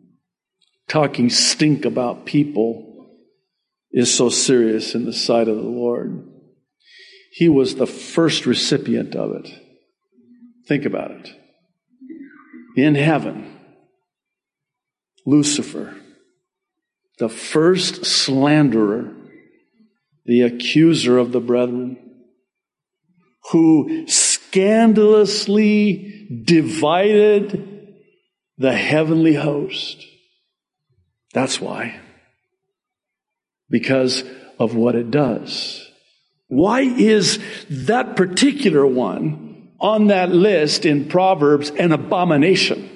talking 0.88 1.30
stink 1.30 1.84
about 1.84 2.26
people 2.26 2.86
is 3.90 4.14
so 4.14 4.28
serious 4.28 4.94
in 4.94 5.04
the 5.04 5.12
sight 5.12 5.48
of 5.48 5.56
the 5.56 5.62
Lord. 5.62 6.26
He 7.32 7.48
was 7.48 7.76
the 7.76 7.86
first 7.86 8.44
recipient 8.44 9.16
of 9.16 9.32
it. 9.32 9.50
Think 10.66 10.84
about 10.84 11.12
it. 11.12 11.32
In 12.76 12.94
heaven, 12.94 13.58
Lucifer, 15.26 15.96
the 17.18 17.28
first 17.28 18.04
slanderer, 18.04 19.12
the 20.24 20.42
accuser 20.42 21.18
of 21.18 21.32
the 21.32 21.40
brethren, 21.40 22.09
who 23.50 24.06
scandalously 24.06 26.42
divided 26.44 27.66
the 28.58 28.72
heavenly 28.72 29.34
host. 29.34 30.06
That's 31.32 31.60
why 31.60 32.00
because 33.70 34.24
of 34.58 34.74
what 34.74 34.96
it 34.96 35.10
does. 35.10 35.86
Why 36.48 36.80
is 36.80 37.38
that 37.70 38.16
particular 38.16 38.84
one 38.84 39.70
on 39.80 40.08
that 40.08 40.30
list 40.30 40.84
in 40.84 41.08
Proverbs 41.08 41.70
an 41.70 41.92
abomination? 41.92 42.88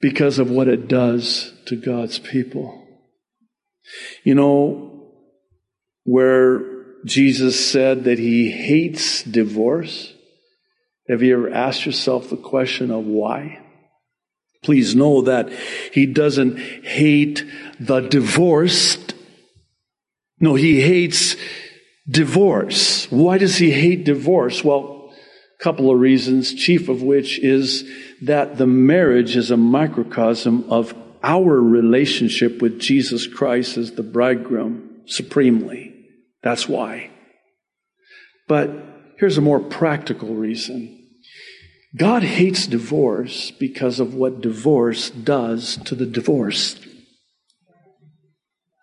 Because 0.00 0.38
of 0.38 0.50
what 0.50 0.68
it 0.68 0.88
does 0.88 1.54
to 1.66 1.76
God's 1.76 2.18
people. 2.18 2.86
You 4.24 4.34
know, 4.34 5.12
where 6.02 6.73
Jesus 7.04 7.70
said 7.70 8.04
that 8.04 8.18
he 8.18 8.50
hates 8.50 9.22
divorce, 9.22 10.12
have 11.08 11.22
you 11.22 11.36
ever 11.36 11.50
asked 11.50 11.84
yourself 11.84 12.30
the 12.30 12.36
question 12.36 12.90
of 12.90 13.04
why? 13.04 13.60
Please 14.62 14.94
know 14.94 15.22
that 15.22 15.50
he 15.92 16.06
doesn't 16.06 16.58
hate 16.58 17.44
the 17.78 18.00
divorced 18.00 19.14
no, 20.40 20.56
he 20.56 20.80
hates 20.80 21.36
divorce. 22.08 23.10
Why 23.10 23.38
does 23.38 23.56
he 23.56 23.70
hate 23.70 24.04
divorce? 24.04 24.62
Well, 24.62 25.10
a 25.58 25.62
couple 25.62 25.90
of 25.90 25.98
reasons, 25.98 26.52
chief 26.52 26.90
of 26.90 27.02
which 27.02 27.38
is 27.38 27.90
that 28.22 28.58
the 28.58 28.66
marriage 28.66 29.36
is 29.36 29.50
a 29.50 29.56
microcosm 29.56 30.70
of 30.70 30.94
our 31.22 31.60
relationship 31.60 32.60
with 32.60 32.78
Jesus 32.78 33.26
Christ 33.26 33.78
as 33.78 33.92
the 33.92 34.02
bridegroom 34.02 35.02
supremely. 35.06 35.93
That's 36.44 36.68
why. 36.68 37.10
But 38.46 38.70
here's 39.18 39.38
a 39.38 39.42
more 39.42 39.58
practical 39.58 40.34
reason. 40.34 41.00
God 41.96 42.22
hates 42.22 42.66
divorce 42.66 43.50
because 43.50 43.98
of 43.98 44.14
what 44.14 44.42
divorce 44.42 45.10
does 45.10 45.78
to 45.84 45.94
the 45.94 46.06
divorced. 46.06 46.86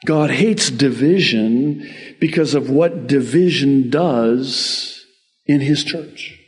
God 0.06 0.32
hates 0.32 0.72
division 0.72 1.88
because 2.20 2.56
of 2.56 2.70
what 2.70 3.06
division 3.06 3.92
does 3.92 5.06
in 5.46 5.62
his 5.62 5.84
church. 5.84 6.40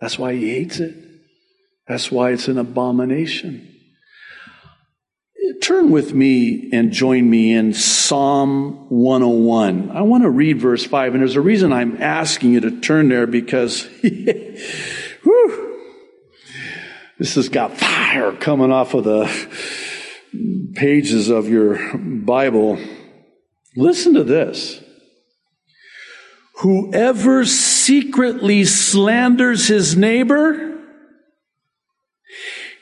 That's 0.00 0.18
why 0.18 0.34
he 0.34 0.50
hates 0.50 0.78
it. 0.78 0.94
That's 1.88 2.12
why 2.12 2.30
it's 2.30 2.46
an 2.46 2.58
abomination. 2.58 3.73
Turn 5.60 5.90
with 5.90 6.14
me 6.14 6.70
and 6.72 6.92
join 6.92 7.28
me 7.28 7.52
in 7.54 7.74
Psalm 7.74 8.88
101. 8.88 9.90
I 9.90 10.02
want 10.02 10.22
to 10.22 10.30
read 10.30 10.58
verse 10.58 10.84
5, 10.84 11.14
and 11.14 11.20
there's 11.20 11.36
a 11.36 11.40
reason 11.40 11.72
I'm 11.72 12.00
asking 12.02 12.52
you 12.52 12.60
to 12.60 12.80
turn 12.80 13.08
there 13.08 13.26
because, 13.26 13.82
whew, 15.22 15.80
This 17.18 17.34
has 17.34 17.48
got 17.48 17.76
fire 17.76 18.32
coming 18.32 18.72
off 18.72 18.94
of 18.94 19.04
the 19.04 19.26
pages 20.74 21.28
of 21.28 21.48
your 21.48 21.96
Bible. 21.96 22.78
Listen 23.76 24.14
to 24.14 24.24
this. 24.24 24.82
Whoever 26.60 27.44
secretly 27.44 28.64
slanders 28.64 29.68
his 29.68 29.96
neighbor, 29.96 30.78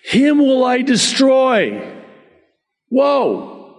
him 0.05 0.39
will 0.39 0.65
I 0.65 0.83
destroy. 0.83 2.02
Whoa. 2.93 3.75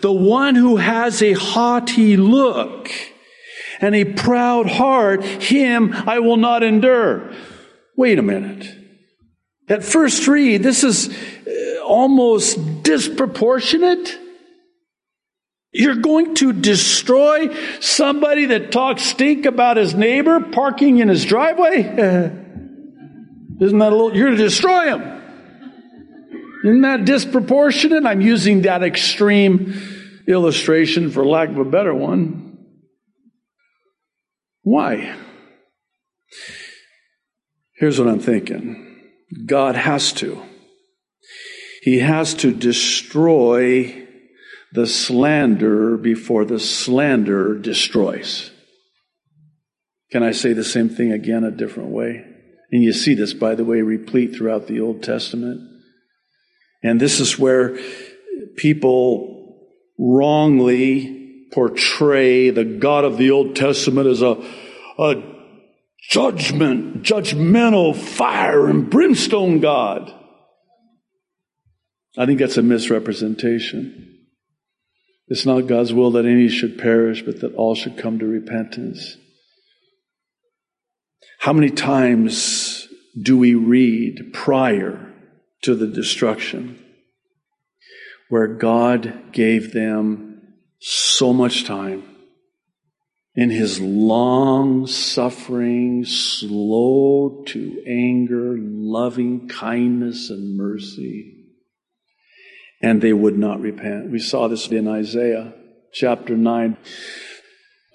The 0.00 0.12
one 0.12 0.54
who 0.54 0.76
has 0.76 1.20
a 1.20 1.32
haughty 1.32 2.16
look 2.16 2.88
and 3.80 3.92
a 3.92 4.04
proud 4.04 4.70
heart, 4.70 5.24
him 5.24 5.92
I 5.92 6.20
will 6.20 6.36
not 6.36 6.62
endure. 6.62 7.32
Wait 7.96 8.20
a 8.20 8.22
minute. 8.22 8.72
At 9.68 9.82
first 9.82 10.28
read, 10.28 10.62
this 10.62 10.84
is 10.84 11.08
uh, 11.08 11.82
almost 11.84 12.84
disproportionate. 12.84 14.16
You're 15.72 15.96
going 15.96 16.36
to 16.36 16.52
destroy 16.52 17.52
somebody 17.80 18.44
that 18.46 18.70
talks 18.70 19.02
stink 19.02 19.44
about 19.44 19.76
his 19.76 19.92
neighbor 19.92 20.38
parking 20.38 20.98
in 20.98 21.08
his 21.08 21.24
driveway? 21.24 21.80
Isn't 23.60 23.78
that 23.78 23.92
a 23.92 23.96
little, 23.96 24.16
you're 24.16 24.28
going 24.28 24.38
to 24.38 24.44
destroy 24.44 24.96
him. 24.96 25.13
Isn't 26.64 26.80
that 26.80 27.04
disproportionate? 27.04 28.06
I'm 28.06 28.22
using 28.22 28.62
that 28.62 28.82
extreme 28.82 29.74
illustration 30.26 31.10
for 31.10 31.24
lack 31.24 31.50
of 31.50 31.58
a 31.58 31.64
better 31.64 31.94
one. 31.94 32.56
Why? 34.62 35.14
Here's 37.76 37.98
what 37.98 38.08
I'm 38.08 38.20
thinking 38.20 39.10
God 39.46 39.76
has 39.76 40.14
to. 40.14 40.42
He 41.82 41.98
has 41.98 42.32
to 42.34 42.50
destroy 42.50 44.06
the 44.72 44.86
slanderer 44.86 45.98
before 45.98 46.46
the 46.46 46.58
slanderer 46.58 47.56
destroys. 47.56 48.50
Can 50.10 50.22
I 50.22 50.32
say 50.32 50.54
the 50.54 50.64
same 50.64 50.88
thing 50.88 51.12
again 51.12 51.44
a 51.44 51.50
different 51.50 51.90
way? 51.90 52.24
And 52.72 52.82
you 52.82 52.94
see 52.94 53.14
this, 53.14 53.34
by 53.34 53.54
the 53.54 53.64
way, 53.64 53.82
replete 53.82 54.34
throughout 54.34 54.66
the 54.66 54.80
Old 54.80 55.02
Testament. 55.02 55.73
And 56.84 57.00
this 57.00 57.18
is 57.18 57.38
where 57.38 57.78
people 58.56 59.58
wrongly 59.98 61.46
portray 61.50 62.50
the 62.50 62.64
God 62.64 63.04
of 63.04 63.16
the 63.16 63.30
Old 63.30 63.56
Testament 63.56 64.06
as 64.06 64.20
a, 64.20 64.36
a 64.98 65.22
judgment, 66.10 67.02
judgmental 67.02 67.96
fire 67.96 68.66
and 68.68 68.90
brimstone 68.90 69.60
God. 69.60 70.12
I 72.18 72.26
think 72.26 72.38
that's 72.38 72.58
a 72.58 72.62
misrepresentation. 72.62 74.26
It's 75.28 75.46
not 75.46 75.62
God's 75.62 75.94
will 75.94 76.10
that 76.12 76.26
any 76.26 76.48
should 76.48 76.76
perish, 76.76 77.22
but 77.22 77.40
that 77.40 77.54
all 77.54 77.74
should 77.74 77.96
come 77.96 78.18
to 78.18 78.26
repentance. 78.26 79.16
How 81.38 81.54
many 81.54 81.70
times 81.70 82.86
do 83.20 83.38
we 83.38 83.54
read 83.54 84.34
prior 84.34 85.13
to 85.64 85.74
the 85.74 85.86
destruction 85.86 86.82
where 88.28 88.46
God 88.46 89.32
gave 89.32 89.72
them 89.72 90.54
so 90.80 91.32
much 91.32 91.64
time 91.64 92.04
in 93.34 93.50
his 93.50 93.80
long 93.80 94.86
suffering, 94.86 96.04
slow 96.04 97.42
to 97.48 97.84
anger, 97.86 98.56
loving 98.58 99.48
kindness 99.48 100.30
and 100.30 100.56
mercy? 100.56 101.34
and 102.84 103.00
they 103.00 103.14
would 103.14 103.38
not 103.38 103.60
repent. 103.60 104.10
We 104.10 104.18
saw 104.18 104.46
this 104.46 104.68
in 104.68 104.86
Isaiah 104.86 105.54
chapter 105.90 106.36
9. 106.36 106.76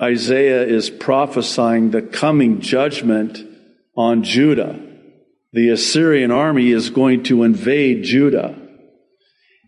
Isaiah 0.02 0.64
is 0.64 0.90
prophesying 0.90 1.92
the 1.92 2.02
coming 2.02 2.60
judgment 2.60 3.40
on 3.96 4.24
Judah. 4.24 4.89
The 5.54 5.70
Assyrian 5.70 6.32
army 6.32 6.72
is 6.72 6.90
going 6.90 7.24
to 7.24 7.44
invade 7.44 8.04
Judah. 8.04 8.56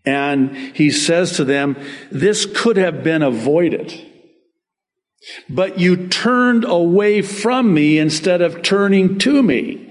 And 0.04 0.56
he 0.56 0.90
says 0.90 1.36
to 1.36 1.44
them, 1.44 1.76
this 2.10 2.46
could 2.46 2.76
have 2.76 3.04
been 3.04 3.22
avoided. 3.22 3.92
But 5.48 5.78
you 5.78 6.08
turned 6.08 6.64
away 6.64 7.22
from 7.22 7.72
me 7.72 7.98
instead 7.98 8.42
of 8.42 8.62
turning 8.62 9.18
to 9.20 9.42
me. 9.42 9.88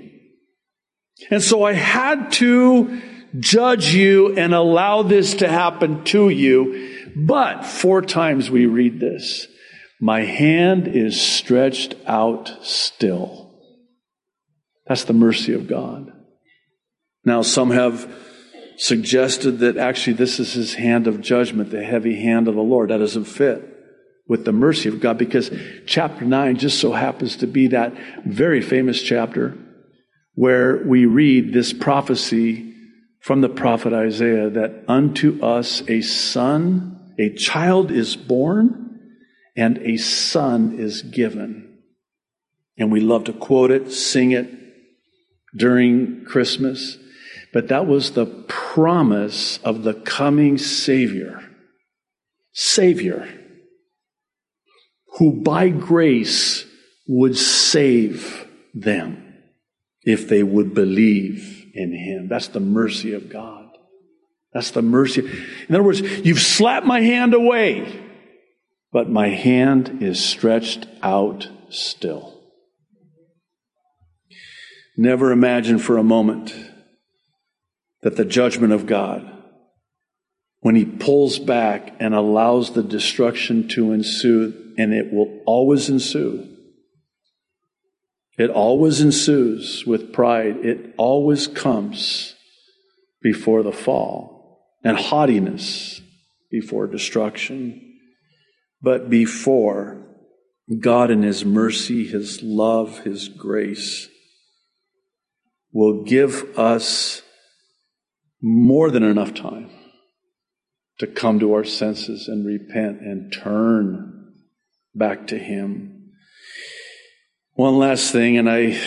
And 1.29 1.41
so 1.41 1.63
I 1.63 1.73
had 1.73 2.31
to 2.33 3.01
judge 3.39 3.93
you 3.93 4.35
and 4.35 4.53
allow 4.53 5.03
this 5.03 5.35
to 5.35 5.47
happen 5.47 6.03
to 6.05 6.29
you. 6.29 6.97
But 7.15 7.63
four 7.63 8.01
times 8.01 8.49
we 8.49 8.65
read 8.65 8.99
this. 8.99 9.47
My 10.01 10.21
hand 10.21 10.87
is 10.87 11.21
stretched 11.21 11.95
out 12.07 12.51
still. 12.63 13.40
That's 14.91 15.05
the 15.05 15.13
mercy 15.13 15.53
of 15.53 15.69
God. 15.69 16.11
Now, 17.23 17.43
some 17.43 17.71
have 17.71 18.13
suggested 18.75 19.59
that 19.59 19.77
actually 19.77 20.17
this 20.17 20.37
is 20.37 20.51
his 20.51 20.73
hand 20.73 21.07
of 21.07 21.21
judgment, 21.21 21.69
the 21.69 21.81
heavy 21.81 22.21
hand 22.21 22.49
of 22.49 22.55
the 22.55 22.61
Lord. 22.61 22.89
That 22.89 22.97
doesn't 22.97 23.23
fit 23.23 23.63
with 24.27 24.43
the 24.43 24.51
mercy 24.51 24.89
of 24.89 24.99
God 24.99 25.17
because 25.17 25.49
chapter 25.85 26.25
9 26.25 26.57
just 26.57 26.77
so 26.77 26.91
happens 26.91 27.37
to 27.37 27.47
be 27.47 27.67
that 27.67 27.93
very 28.25 28.61
famous 28.61 29.01
chapter 29.01 29.57
where 30.33 30.83
we 30.85 31.05
read 31.05 31.53
this 31.53 31.71
prophecy 31.71 32.75
from 33.21 33.39
the 33.39 33.47
prophet 33.47 33.93
Isaiah 33.93 34.49
that 34.49 34.83
unto 34.89 35.41
us 35.41 35.83
a 35.87 36.01
son, 36.01 37.13
a 37.17 37.33
child 37.35 37.91
is 37.91 38.17
born, 38.17 38.99
and 39.55 39.77
a 39.77 39.95
son 39.95 40.77
is 40.77 41.01
given. 41.01 41.77
And 42.77 42.91
we 42.91 42.99
love 42.99 43.23
to 43.23 43.33
quote 43.33 43.71
it, 43.71 43.89
sing 43.93 44.31
it 44.31 44.57
during 45.55 46.25
Christmas. 46.25 46.97
But 47.53 47.67
that 47.67 47.85
was 47.85 48.11
the 48.11 48.25
promise 48.25 49.57
of 49.59 49.83
the 49.83 49.93
coming 49.93 50.57
Savior. 50.57 51.41
Savior, 52.53 53.27
who 55.17 55.41
by 55.41 55.69
grace 55.69 56.65
would 57.07 57.37
save 57.37 58.47
them 58.73 59.35
if 60.03 60.27
they 60.27 60.43
would 60.43 60.73
believe 60.73 61.65
in 61.73 61.93
him. 61.93 62.27
That's 62.27 62.47
the 62.47 62.59
mercy 62.59 63.13
of 63.13 63.29
God. 63.29 63.69
That's 64.53 64.71
the 64.71 64.81
mercy. 64.81 65.21
In 65.67 65.75
other 65.75 65.83
words, 65.83 66.01
you've 66.01 66.41
slapped 66.41 66.85
my 66.85 67.01
hand 67.01 67.33
away, 67.33 68.03
but 68.91 69.09
my 69.09 69.29
hand 69.29 70.01
is 70.01 70.23
stretched 70.23 70.87
out 71.01 71.49
still. 71.69 72.40
Never 74.97 75.31
imagine 75.31 75.79
for 75.79 75.97
a 75.97 76.03
moment 76.03 76.53
that 78.01 78.17
the 78.17 78.25
judgment 78.25 78.73
of 78.73 78.85
God, 78.85 79.29
when 80.59 80.75
he 80.75 80.85
pulls 80.85 81.39
back 81.39 81.95
and 81.99 82.13
allows 82.13 82.73
the 82.73 82.83
destruction 82.83 83.67
to 83.69 83.93
ensue, 83.93 84.73
and 84.77 84.93
it 84.93 85.11
will 85.13 85.41
always 85.45 85.89
ensue, 85.89 86.47
it 88.37 88.49
always 88.49 89.01
ensues 89.01 89.85
with 89.85 90.13
pride. 90.13 90.65
It 90.65 90.93
always 90.97 91.47
comes 91.47 92.35
before 93.21 93.61
the 93.61 93.71
fall 93.71 94.65
and 94.83 94.97
haughtiness 94.97 96.01
before 96.49 96.87
destruction. 96.87 97.99
But 98.81 99.09
before 99.09 100.07
God 100.79 101.11
in 101.11 101.21
His 101.23 101.45
mercy, 101.45 102.07
His 102.07 102.41
love, 102.41 102.99
His 102.99 103.27
grace 103.29 104.07
will 105.71 106.03
give 106.03 106.57
us 106.57 107.21
more 108.41 108.89
than 108.89 109.03
enough 109.03 109.33
time 109.33 109.69
to 110.99 111.07
come 111.07 111.39
to 111.39 111.53
our 111.53 111.63
senses 111.63 112.27
and 112.27 112.45
repent 112.45 113.01
and 113.01 113.31
turn 113.31 114.33
back 114.93 115.27
to 115.27 115.37
Him. 115.37 116.11
One 117.53 117.77
last 117.77 118.11
thing, 118.11 118.37
and 118.37 118.49
I, 118.49 118.79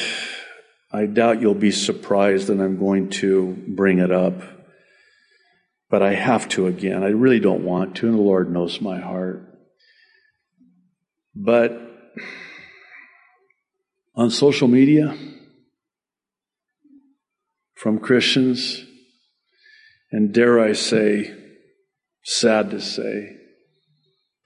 I 0.92 1.06
doubt 1.06 1.40
you'll 1.40 1.54
be 1.54 1.70
surprised 1.70 2.48
that 2.48 2.60
I'm 2.60 2.78
going 2.78 3.10
to 3.10 3.56
bring 3.68 3.98
it 3.98 4.10
up, 4.10 4.34
but 5.90 6.02
I 6.02 6.14
have 6.14 6.48
to 6.50 6.66
again. 6.66 7.02
I 7.02 7.08
really 7.08 7.40
don't 7.40 7.64
want 7.64 7.96
to, 7.96 8.06
and 8.06 8.16
the 8.16 8.22
Lord 8.22 8.52
knows 8.52 8.80
my 8.80 9.00
heart. 9.00 9.42
But 11.34 11.80
on 14.14 14.30
social 14.30 14.68
media, 14.68 15.16
from 17.74 17.98
Christians, 17.98 18.84
and 20.10 20.32
dare 20.32 20.60
I 20.60 20.72
say, 20.72 21.34
sad 22.22 22.70
to 22.70 22.80
say, 22.80 23.36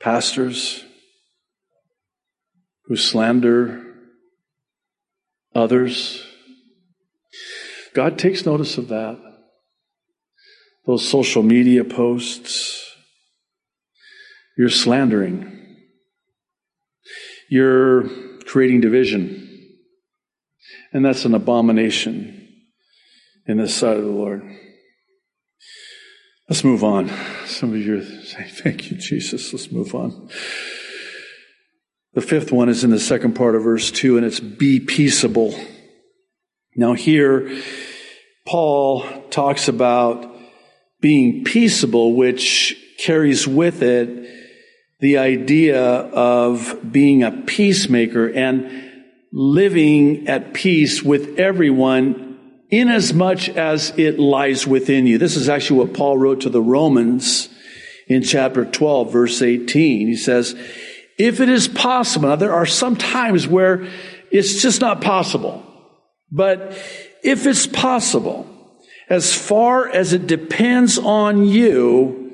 pastors 0.01 0.85
who 2.87 2.97
slander 2.97 3.85
others. 5.55 6.25
God 7.95 8.19
takes 8.19 8.47
notice 8.47 8.79
of 8.79 8.88
that. 8.88 9.19
Those 10.87 11.07
social 11.07 11.43
media 11.43 11.85
posts. 11.85 12.95
You're 14.57 14.71
slandering. 14.71 15.77
You're 17.51 18.09
creating 18.47 18.81
division. 18.81 19.45
And 20.93 21.05
that's 21.05 21.27
an 21.27 21.35
abomination 21.35 22.48
in 23.49 23.57
the 23.57 23.69
sight 23.69 23.97
of 23.97 24.05
the 24.05 24.11
Lord. 24.11 24.43
Let's 26.49 26.63
move 26.63 26.85
on. 26.85 27.11
Some 27.47 27.71
of 27.71 27.79
you 27.79 27.99
are 27.99 28.05
saying, 28.05 28.51
Thank 28.51 28.91
you, 28.91 28.97
Jesus. 28.99 29.53
Let's 29.53 29.73
move 29.73 29.95
on. 29.95 30.29
The 32.13 32.21
fifth 32.21 32.53
one 32.53 32.69
is 32.69 32.85
in 32.85 32.91
the 32.91 33.01
second 33.01 33.35
part 33.35 33.55
of 33.55 33.63
verse 33.63 33.91
2, 33.91 34.19
and 34.19 34.27
it's 34.27 34.41
be 34.41 34.81
peaceable. 34.81 35.59
Now, 36.77 36.93
here, 36.93 37.63
Paul 38.47 39.05
talks 39.31 39.69
about 39.69 40.31
being 41.01 41.45
peaceable, 41.45 42.15
which 42.15 42.77
carries 42.99 43.49
with 43.49 43.83
it 43.83 44.29
the 45.01 45.19
idea 45.19 45.81
of 45.81 46.91
being 46.91 47.23
a 47.23 47.31
peacemaker 47.31 48.29
and 48.29 48.91
living 49.33 50.29
at 50.29 50.55
peace 50.55 51.03
with 51.03 51.39
everyone 51.39 52.28
inasmuch 52.70 53.48
as 53.50 53.92
it 53.96 54.18
lies 54.18 54.66
within 54.66 55.07
you. 55.07 55.18
This 55.18 55.37
is 55.37 55.48
actually 55.48 55.81
what 55.81 55.94
Paul 55.94 56.18
wrote 56.18 56.42
to 56.42 56.50
the 56.50 56.62
Romans 56.62 57.48
in 58.07 58.22
chapter 58.22 58.64
12, 58.64 59.12
verse 59.12 59.42
18. 59.42 60.07
He 60.07 60.16
says, 60.16 60.54
if 61.18 61.40
it 61.40 61.48
is 61.48 61.68
possible, 61.68 62.28
now 62.28 62.37
there 62.37 62.54
are 62.54 62.66
some 62.66 62.96
times 62.96 63.46
where 63.46 63.88
it's 64.31 64.62
just 64.62 64.81
not 64.81 65.00
possible, 65.00 65.64
but 66.31 66.72
if 67.22 67.46
it's 67.46 67.66
possible, 67.66 68.46
as 69.09 69.35
far 69.35 69.88
as 69.88 70.12
it 70.12 70.26
depends 70.26 70.98
on 70.98 71.44
you, 71.46 72.33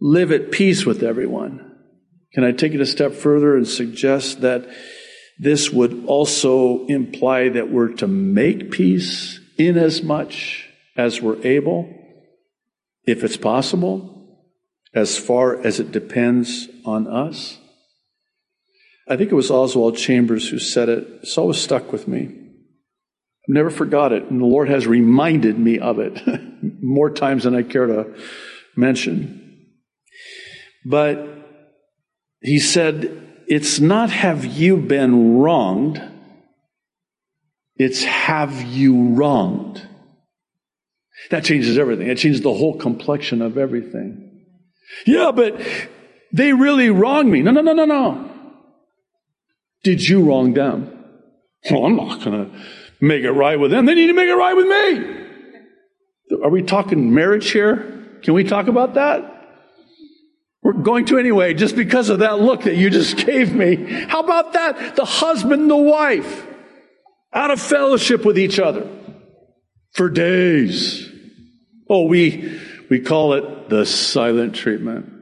live 0.00 0.30
at 0.30 0.52
peace 0.52 0.86
with 0.86 1.02
everyone. 1.02 1.62
Can 2.32 2.44
I 2.44 2.52
take 2.52 2.72
it 2.74 2.80
a 2.80 2.86
step 2.86 3.12
further 3.12 3.56
and 3.56 3.66
suggest 3.66 4.42
that 4.42 4.68
this 5.38 5.70
would 5.70 6.04
also 6.06 6.86
imply 6.86 7.48
that 7.50 7.70
we're 7.70 7.92
to 7.94 8.06
make 8.06 8.70
peace 8.70 9.40
inasmuch 9.58 9.96
as 9.96 10.02
much 10.02 10.70
as 10.96 11.20
we're 11.20 11.42
able, 11.46 11.88
if 13.04 13.22
it's 13.22 13.36
possible, 13.36 14.16
as 14.94 15.18
far 15.18 15.60
as 15.64 15.78
it 15.78 15.92
depends 15.92 16.68
on 16.84 17.06
us. 17.06 17.58
I 19.08 19.16
think 19.16 19.30
it 19.30 19.36
was 19.36 19.50
Oswald 19.50 19.96
Chambers 19.96 20.48
who 20.48 20.58
said 20.58 20.88
it. 20.88 21.06
It's 21.22 21.38
always 21.38 21.58
stuck 21.58 21.92
with 21.92 22.08
me. 22.08 22.24
I've 22.24 23.54
never 23.54 23.70
forgot 23.70 24.12
it, 24.12 24.24
and 24.24 24.40
the 24.40 24.46
Lord 24.46 24.68
has 24.68 24.86
reminded 24.86 25.58
me 25.58 25.78
of 25.78 25.98
it 26.00 26.20
more 26.82 27.10
times 27.10 27.44
than 27.44 27.54
I 27.54 27.62
care 27.62 27.86
to 27.86 28.14
mention. 28.74 29.68
But 30.84 31.28
he 32.40 32.58
said, 32.58 33.44
It's 33.46 33.78
not 33.78 34.10
have 34.10 34.44
you 34.44 34.76
been 34.76 35.38
wronged, 35.38 36.02
it's 37.78 38.02
have 38.04 38.62
you 38.62 39.14
wronged. 39.14 39.86
That 41.30 41.44
changes 41.44 41.78
everything. 41.78 42.08
It 42.08 42.18
changes 42.18 42.42
the 42.42 42.52
whole 42.54 42.78
complexion 42.78 43.42
of 43.42 43.58
everything. 43.58 44.44
Yeah, 45.06 45.32
but 45.34 45.60
they 46.32 46.52
really 46.52 46.90
wronged 46.90 47.30
me. 47.30 47.42
No, 47.42 47.50
no, 47.50 47.60
no, 47.60 47.72
no, 47.72 47.84
no. 47.84 48.30
Did 49.82 50.06
you 50.06 50.22
wrong 50.22 50.54
them? 50.54 50.92
Well, 51.70 51.84
I'm 51.84 51.96
not 51.96 52.24
going 52.24 52.50
to 52.50 52.64
make 53.00 53.24
it 53.24 53.32
right 53.32 53.58
with 53.58 53.70
them. 53.70 53.86
They 53.86 53.94
need 53.94 54.06
to 54.06 54.14
make 54.14 54.28
it 54.28 54.34
right 54.34 54.54
with 54.54 54.66
me. 54.66 56.42
Are 56.42 56.50
we 56.50 56.62
talking 56.62 57.12
marriage 57.12 57.50
here? 57.50 58.18
Can 58.22 58.34
we 58.34 58.44
talk 58.44 58.68
about 58.68 58.94
that? 58.94 59.32
We're 60.62 60.72
going 60.72 61.04
to 61.06 61.18
anyway, 61.18 61.54
just 61.54 61.76
because 61.76 62.08
of 62.08 62.20
that 62.20 62.40
look 62.40 62.62
that 62.64 62.76
you 62.76 62.90
just 62.90 63.16
gave 63.26 63.54
me. 63.54 63.76
How 64.08 64.20
about 64.20 64.52
that? 64.54 64.96
The 64.96 65.04
husband 65.04 65.70
the 65.70 65.76
wife 65.76 66.46
out 67.36 67.50
of 67.50 67.60
fellowship 67.60 68.24
with 68.24 68.38
each 68.38 68.58
other 68.58 68.88
for 69.92 70.08
days. 70.08 71.06
Oh, 71.88 72.06
we, 72.06 72.58
we 72.88 72.98
call 73.00 73.34
it 73.34 73.68
the 73.68 73.84
silent 73.84 74.54
treatment. 74.54 75.12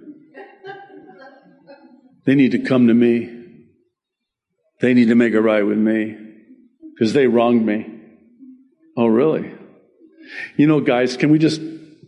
They 2.24 2.37
need 2.37 2.53
to 2.53 2.61
come 2.61 2.87
to 2.87 2.94
me. 2.94 3.31
They 4.81 4.94
need 4.94 5.09
to 5.09 5.16
make 5.16 5.35
it 5.35 5.40
right 5.40 5.66
with 5.66 5.77
me 5.77 6.16
because 6.94 7.12
they 7.12 7.27
wronged 7.27 7.66
me. 7.66 8.00
Oh, 8.96 9.07
really? 9.07 9.53
You 10.57 10.68
know, 10.68 10.81
guys, 10.81 11.16
can 11.16 11.31
we 11.31 11.38
just 11.40 11.61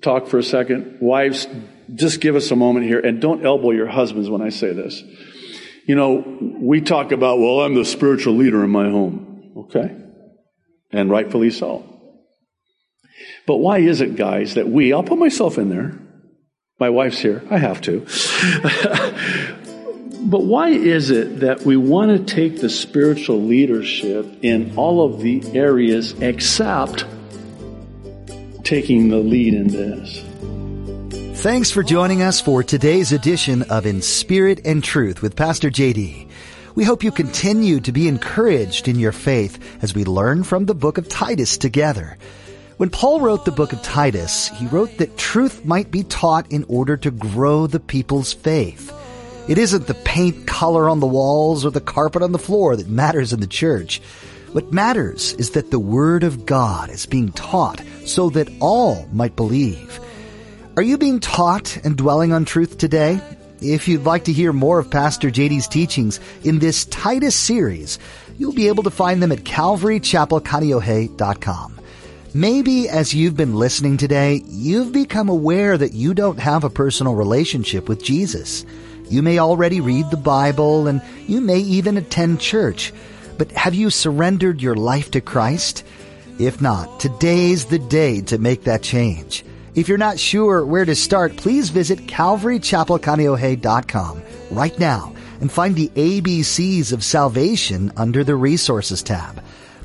talk 0.02 0.28
for 0.28 0.38
a 0.38 0.42
second? 0.42 0.98
Wives, 1.00 1.48
just 1.94 2.20
give 2.20 2.36
us 2.36 2.50
a 2.52 2.56
moment 2.56 2.86
here 2.86 3.00
and 3.00 3.20
don't 3.20 3.44
elbow 3.44 3.72
your 3.72 3.88
husbands 3.88 4.30
when 4.30 4.40
I 4.40 4.50
say 4.50 4.72
this. 4.72 5.02
You 5.84 5.96
know, 5.96 6.38
we 6.40 6.80
talk 6.80 7.10
about, 7.10 7.40
well, 7.40 7.60
I'm 7.60 7.74
the 7.74 7.84
spiritual 7.84 8.34
leader 8.34 8.62
in 8.62 8.70
my 8.70 8.88
home. 8.88 9.25
Okay. 9.66 9.94
And 10.92 11.10
rightfully 11.10 11.50
so. 11.50 11.84
But 13.46 13.56
why 13.56 13.78
is 13.78 14.00
it, 14.00 14.16
guys, 14.16 14.54
that 14.54 14.68
we, 14.68 14.92
I'll 14.92 15.02
put 15.02 15.18
myself 15.18 15.58
in 15.58 15.68
there. 15.68 15.98
My 16.78 16.90
wife's 16.90 17.18
here. 17.18 17.42
I 17.50 17.58
have 17.58 17.80
to. 17.82 18.00
but 20.24 20.44
why 20.44 20.70
is 20.70 21.10
it 21.10 21.40
that 21.40 21.62
we 21.62 21.76
want 21.76 22.10
to 22.10 22.34
take 22.34 22.60
the 22.60 22.68
spiritual 22.68 23.40
leadership 23.40 24.26
in 24.42 24.76
all 24.76 25.04
of 25.04 25.22
the 25.22 25.42
areas 25.54 26.12
except 26.20 27.04
taking 28.62 29.08
the 29.08 29.18
lead 29.18 29.54
in 29.54 29.68
this? 29.68 30.22
Thanks 31.40 31.70
for 31.70 31.82
joining 31.82 32.22
us 32.22 32.40
for 32.40 32.62
today's 32.62 33.12
edition 33.12 33.62
of 33.70 33.86
In 33.86 34.02
Spirit 34.02 34.60
and 34.64 34.82
Truth 34.82 35.22
with 35.22 35.36
Pastor 35.36 35.70
JD. 35.70 36.25
We 36.76 36.84
hope 36.84 37.02
you 37.02 37.10
continue 37.10 37.80
to 37.80 37.90
be 37.90 38.06
encouraged 38.06 38.86
in 38.86 38.98
your 38.98 39.12
faith 39.12 39.82
as 39.82 39.94
we 39.94 40.04
learn 40.04 40.44
from 40.44 40.66
the 40.66 40.74
book 40.74 40.98
of 40.98 41.08
Titus 41.08 41.56
together. 41.56 42.18
When 42.76 42.90
Paul 42.90 43.22
wrote 43.22 43.46
the 43.46 43.50
book 43.50 43.72
of 43.72 43.80
Titus, 43.80 44.48
he 44.48 44.66
wrote 44.66 44.98
that 44.98 45.16
truth 45.16 45.64
might 45.64 45.90
be 45.90 46.02
taught 46.02 46.52
in 46.52 46.66
order 46.68 46.98
to 46.98 47.10
grow 47.10 47.66
the 47.66 47.80
people's 47.80 48.34
faith. 48.34 48.92
It 49.48 49.56
isn't 49.56 49.86
the 49.86 49.94
paint 49.94 50.46
color 50.46 50.90
on 50.90 51.00
the 51.00 51.06
walls 51.06 51.64
or 51.64 51.70
the 51.70 51.80
carpet 51.80 52.20
on 52.20 52.32
the 52.32 52.38
floor 52.38 52.76
that 52.76 52.88
matters 52.88 53.32
in 53.32 53.40
the 53.40 53.46
church. 53.46 54.02
What 54.52 54.70
matters 54.70 55.32
is 55.32 55.52
that 55.52 55.70
the 55.70 55.80
Word 55.80 56.24
of 56.24 56.44
God 56.44 56.90
is 56.90 57.06
being 57.06 57.32
taught 57.32 57.82
so 58.04 58.28
that 58.30 58.52
all 58.60 59.08
might 59.14 59.34
believe. 59.34 59.98
Are 60.76 60.82
you 60.82 60.98
being 60.98 61.20
taught 61.20 61.78
and 61.84 61.96
dwelling 61.96 62.34
on 62.34 62.44
truth 62.44 62.76
today? 62.76 63.18
If 63.60 63.86
you'd 63.88 64.04
like 64.04 64.24
to 64.24 64.32
hear 64.32 64.52
more 64.52 64.78
of 64.78 64.90
Pastor 64.90 65.30
JD's 65.30 65.66
teachings 65.66 66.20
in 66.44 66.58
this 66.58 66.84
Titus 66.86 67.34
series, 67.34 67.98
you'll 68.38 68.52
be 68.52 68.68
able 68.68 68.82
to 68.82 68.90
find 68.90 69.22
them 69.22 69.32
at 69.32 69.44
calvarychapelkaneohe.com. 69.44 71.80
Maybe 72.34 72.90
as 72.90 73.14
you've 73.14 73.36
been 73.36 73.54
listening 73.54 73.96
today, 73.96 74.42
you've 74.46 74.92
become 74.92 75.30
aware 75.30 75.78
that 75.78 75.94
you 75.94 76.12
don't 76.12 76.38
have 76.38 76.64
a 76.64 76.70
personal 76.70 77.14
relationship 77.14 77.88
with 77.88 78.04
Jesus. 78.04 78.66
You 79.08 79.22
may 79.22 79.38
already 79.38 79.80
read 79.80 80.10
the 80.10 80.18
Bible 80.18 80.86
and 80.86 81.00
you 81.26 81.40
may 81.40 81.60
even 81.60 81.96
attend 81.96 82.40
church, 82.40 82.92
but 83.38 83.50
have 83.52 83.74
you 83.74 83.88
surrendered 83.88 84.60
your 84.60 84.76
life 84.76 85.10
to 85.12 85.22
Christ? 85.22 85.82
If 86.38 86.60
not, 86.60 87.00
today's 87.00 87.64
the 87.64 87.78
day 87.78 88.20
to 88.22 88.36
make 88.36 88.64
that 88.64 88.82
change. 88.82 89.46
If 89.76 89.88
you're 89.88 89.98
not 89.98 90.18
sure 90.18 90.64
where 90.64 90.86
to 90.86 90.94
start, 90.94 91.36
please 91.36 91.68
visit 91.68 92.06
calvarychapelkaneohe.com 92.06 94.22
right 94.50 94.78
now 94.78 95.14
and 95.42 95.52
find 95.52 95.76
the 95.76 95.90
ABCs 95.90 96.94
of 96.94 97.04
salvation 97.04 97.92
under 97.94 98.24
the 98.24 98.36
resources 98.36 99.02
tab. 99.02 99.42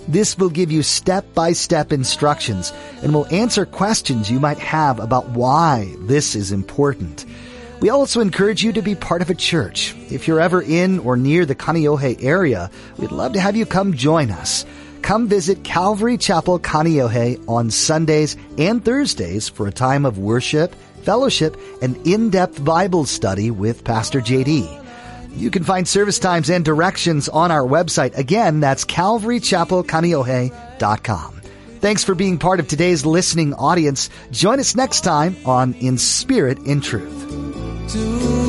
This 0.08 0.38
will 0.38 0.50
give 0.50 0.72
you 0.72 0.82
step-by-step 0.82 1.92
instructions 1.92 2.72
and 3.04 3.14
will 3.14 3.28
answer 3.36 3.66
questions 3.66 4.32
you 4.32 4.40
might 4.40 4.60
have 4.60 5.02
about 5.02 5.28
why 5.32 5.94
this 6.00 6.36
is 6.36 6.54
important. 6.54 7.26
We 7.82 7.90
also 7.90 8.22
encourage 8.22 8.64
you 8.64 8.72
to 8.72 8.82
be 8.82 8.96
part 8.96 9.22
of 9.22 9.30
a 9.30 9.36
church. 9.36 9.94
If 10.10 10.26
you're 10.26 10.40
ever 10.40 10.62
in 10.62 11.00
or 11.00 11.18
near 11.18 11.46
the 11.46 11.54
Kaneohe 11.54 12.24
area, 12.24 12.72
we'd 12.98 13.12
love 13.12 13.34
to 13.34 13.42
have 13.42 13.58
you 13.58 13.66
come 13.66 13.96
join 13.96 14.32
us. 14.32 14.66
Come 15.02 15.28
visit 15.28 15.64
Calvary 15.64 16.18
Chapel 16.18 16.60
Kaneohe 16.60 17.44
on 17.48 17.72
Sundays 17.72 18.36
and 18.58 18.84
Thursdays 18.84 19.48
for 19.50 19.68
a 19.68 19.72
time 19.72 20.06
of 20.06 20.18
worship, 20.18 20.74
fellowship, 21.04 21.56
and 21.82 21.96
in-depth 22.08 22.64
Bible 22.64 23.06
study 23.06 23.52
with 23.52 23.84
Pastor 23.84 24.22
JD. 24.22 24.80
You 25.36 25.50
can 25.50 25.64
find 25.64 25.88
service 25.88 26.20
times 26.20 26.50
and 26.50 26.66
directions 26.66 27.30
on 27.30 27.52
our 27.52 27.64
website. 27.64 28.18
Again, 28.18 28.60
that's 28.60 28.84
calvarychapelkaneohe.com. 28.86 31.42
Thanks 31.80 32.04
for 32.04 32.14
being 32.14 32.38
part 32.38 32.60
of 32.60 32.68
today's 32.68 33.06
listening 33.06 33.54
audience. 33.56 34.10
Join 34.30 34.60
us 34.60 34.76
next 34.76 35.02
time 35.02 35.36
on 35.46 35.74
In 35.76 35.98
Spirit 35.98 36.60
and 36.60 36.84
Truth. 36.84 38.41